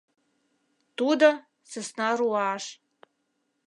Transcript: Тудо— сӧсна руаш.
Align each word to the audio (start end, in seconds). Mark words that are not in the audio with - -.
Тудо— 0.97 1.29
сӧсна 1.69 2.09
руаш. 2.17 2.63